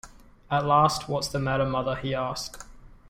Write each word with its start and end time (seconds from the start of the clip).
At 0.49 0.65
last: 0.65 1.07
“What’s 1.07 1.27
the 1.27 1.37
matter, 1.37 1.63
mother?” 1.63 1.95
he 1.95 2.15
asked. 2.15 2.65